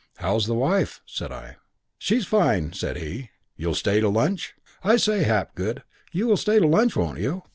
"'How's 0.17 0.47
the 0.47 0.55
wife?' 0.55 0.99
said 1.05 1.31
I. 1.31 1.57
"'She's 1.99 2.25
fine,' 2.25 2.73
said 2.73 2.97
he. 2.97 3.29
'You'll 3.55 3.75
stay 3.75 3.99
to 3.99 4.09
lunch? 4.09 4.55
I 4.83 4.97
say, 4.97 5.21
Hapgood, 5.21 5.83
you 6.11 6.25
will 6.25 6.37
stay 6.37 6.57
to 6.57 6.65
lunch, 6.65 6.95
won't 6.95 7.19
you?' 7.19 7.43